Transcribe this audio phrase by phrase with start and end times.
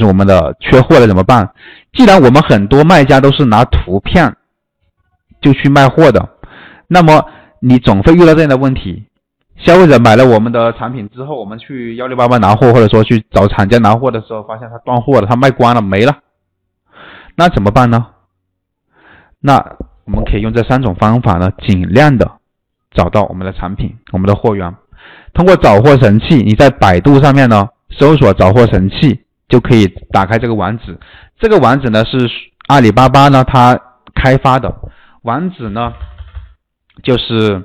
[0.00, 1.48] 是我们的缺货了怎么办？
[1.92, 4.36] 既然我们很多卖家都是拿图片
[5.40, 6.28] 就去卖货的，
[6.88, 7.24] 那么
[7.60, 9.04] 你总会遇到这样的问题：
[9.56, 16.16] 消费者买了我们的产品之后，我们去幺六八八拿货，或者说去找厂家拿货的时候，发现他断货了，他卖光了，没了，
[17.36, 18.06] 那怎么办呢？
[19.40, 19.56] 那
[20.04, 22.30] 我们可以用这三种方法呢，尽量的
[22.92, 24.74] 找到我们的产品、我们的货源。
[25.32, 29.20] 通过找货神器，你在百度上面呢搜索找货神器，
[29.50, 30.98] 就可以打开这个网址。
[31.38, 32.30] 这个网址呢是
[32.68, 33.78] 阿里巴巴呢它
[34.14, 34.74] 开发的
[35.22, 35.92] 网址呢，
[37.02, 37.62] 就是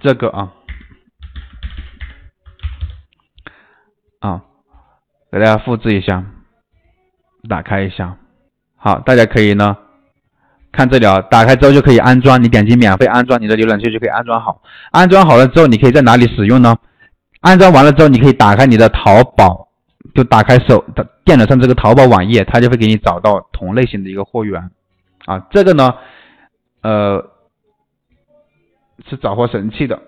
[0.00, 0.52] 这个啊
[4.20, 4.42] 啊，
[5.30, 6.24] 给大家复制一下，
[7.48, 8.16] 打开一下。
[8.76, 9.76] 好，大家可以呢。
[10.72, 14.62] 看这里啊，打开之后就可以安装，你点击免费安装，你的浏览器就可以安装好。
[14.90, 16.74] 安装好了之后，你可以在哪里使用呢？
[17.42, 19.68] 安装完了之后，你可以打开你的淘宝，
[20.14, 24.70] 就打开手的电脑上这个淘宝网页，它就会给你找到同类型的一个货源
[25.24, 25.38] 啊。
[25.50, 25.94] 这个呢，
[26.82, 27.30] 呃，
[29.08, 29.98] 是找货神器的。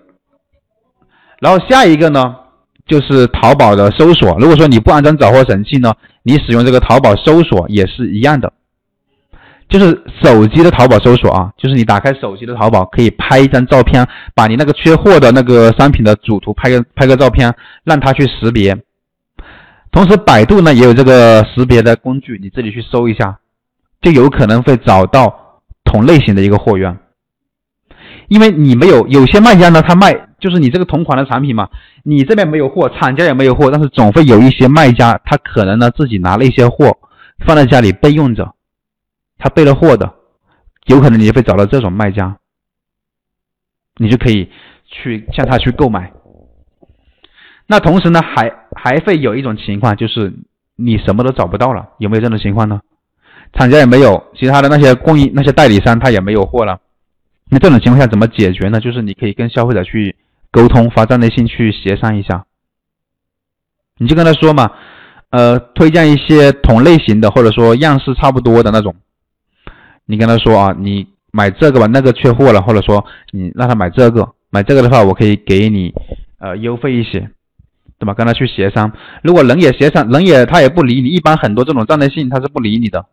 [1.39, 2.35] 然后下一个呢，
[2.87, 4.37] 就是淘宝的搜索。
[4.39, 5.93] 如果说你不安装找货神器呢，
[6.23, 8.53] 你使用这个淘宝搜索也是一样的。
[9.67, 17.51] 就是手机的淘宝搜索啊，就是你打开手机的淘宝，可以拍一张照片，把你那个缺货的那个商品的主图拍个拍个照片，
[17.83, 18.77] 让它去识别。
[19.95, 23.39] 同时，百度呢也有这个识别的工具，你自己去搜一下，
[24.01, 26.99] 就有可能会找到同类型的一个货源。
[28.27, 31.69] 因为你没有有些卖家呢，他卖就是你这个同款的产品嘛，
[32.03, 36.97] 你这边没有货，厂家也没有货，但是总会有一些卖家，他可能呢自己拿了一些货
[37.47, 38.53] 放在家里备用着。
[39.37, 40.13] 他备了货的，
[40.87, 42.35] 有可能你会找到这种卖家，
[43.95, 44.49] 你就可以
[44.85, 46.11] 去向他去购买。
[47.67, 50.33] 那同时呢，还还会有一种情况，就是
[50.75, 52.81] 你什么都找不到了，有没有这种情况呢？
[53.53, 56.79] 厂家也没有，其他的那些供应那些代理商他也没有货了。
[57.49, 58.79] 那这种情况下怎么解决呢？
[58.79, 60.15] 就是你可以跟消费者去
[60.51, 62.45] 沟通，发站内信去协商一下。
[63.97, 64.71] 你就跟他说嘛，
[65.29, 68.95] 呃，推荐一些同类型的，或者说样式差不多的那种。
[70.05, 75.93] 你跟他说啊，你买这个吧，那个缺货了，或者说你让他买这个，买这个的话，我可以给你
[76.39, 77.29] 呃优惠一些，
[77.97, 78.13] 对吧？
[78.13, 78.91] 跟他去协商，
[79.23, 83.05] 如果人也协商，人也他也不理你，一般很多这种站内信他是不理你的，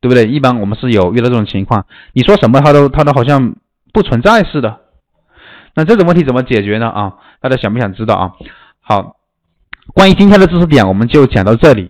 [0.00, 0.26] 对不对？
[0.26, 3.54] 一般我们是有遇到这种情况，你说什么他都他都好像
[3.92, 4.80] 不存在似的。
[5.76, 6.88] 那这种问题怎么解决呢？
[6.88, 8.32] 啊，大家想不想知道啊？
[8.80, 9.16] 好，
[9.94, 11.82] 关于今天的知识点，我们就讲到这里。